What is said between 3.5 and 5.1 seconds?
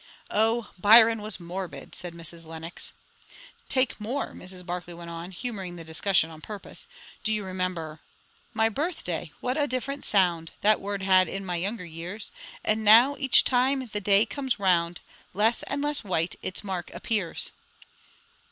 "Take Moore," Mrs. Barclay